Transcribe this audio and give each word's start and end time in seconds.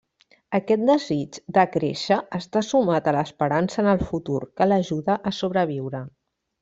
Aquest 0.59 0.85
desig 0.89 1.37
de 1.57 1.65
créixer 1.75 2.17
està 2.39 2.63
sumat 2.69 3.11
a 3.11 3.13
l'esperança 3.17 3.81
en 3.85 3.91
el 3.93 4.01
futur, 4.09 4.41
que 4.59 4.69
l'ajuda 4.73 5.19
a 5.31 5.35
sobreviure. 5.43 6.03